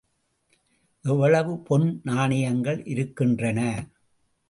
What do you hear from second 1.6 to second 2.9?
பொன் நாணயங்கள்